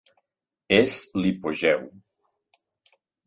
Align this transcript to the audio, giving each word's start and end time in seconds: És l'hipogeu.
És 0.77 0.95
l'hipogeu. 1.19 1.85